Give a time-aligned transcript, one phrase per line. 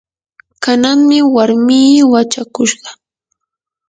[0.63, 2.89] kananmi warmii wachakushqa.